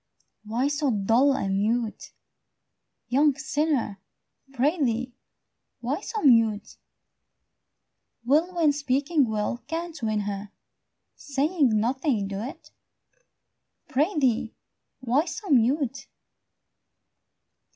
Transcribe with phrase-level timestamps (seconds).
[0.45, 2.11] Why so dull and mute,
[3.07, 3.99] young sinner?
[4.51, 5.13] Prithee,
[5.79, 6.77] why so mute?
[8.25, 10.49] Will, when speaking well can't win her,
[11.13, 12.71] Saying nothing do't?
[13.89, 14.55] Prithee,
[15.01, 16.07] why so mute?